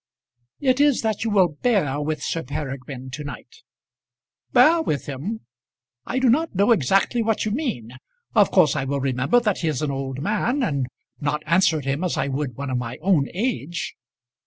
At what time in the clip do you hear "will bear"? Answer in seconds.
1.29-2.01